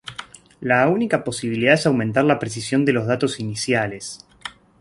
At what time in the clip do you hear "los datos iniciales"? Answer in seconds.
2.93-4.25